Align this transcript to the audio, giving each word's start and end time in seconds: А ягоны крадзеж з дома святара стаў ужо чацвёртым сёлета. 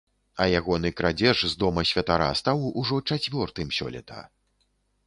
А 0.43 0.45
ягоны 0.59 0.91
крадзеж 1.01 1.43
з 1.53 1.59
дома 1.65 1.83
святара 1.91 2.33
стаў 2.43 2.67
ужо 2.83 3.01
чацвёртым 3.09 3.67
сёлета. 3.83 4.19